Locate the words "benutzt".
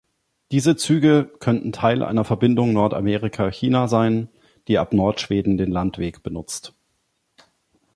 6.23-6.73